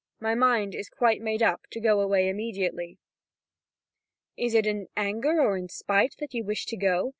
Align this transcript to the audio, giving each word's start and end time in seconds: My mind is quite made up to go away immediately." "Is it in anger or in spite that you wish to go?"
My 0.19 0.33
mind 0.33 0.73
is 0.73 0.89
quite 0.89 1.21
made 1.21 1.43
up 1.43 1.67
to 1.69 1.79
go 1.79 2.01
away 2.01 2.27
immediately." 2.27 2.97
"Is 4.35 4.55
it 4.55 4.65
in 4.65 4.87
anger 4.97 5.39
or 5.39 5.55
in 5.57 5.69
spite 5.69 6.15
that 6.17 6.33
you 6.33 6.43
wish 6.43 6.65
to 6.65 6.75
go?" 6.75 7.09